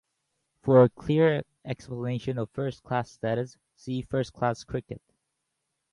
For 0.63 0.81
a 0.81 0.89
clear 0.89 1.43
explanation 1.63 2.39
of 2.39 2.49
first-class 2.49 3.11
status, 3.11 3.59
see 3.75 4.01
first-class 4.01 4.63
cricket. 4.63 5.03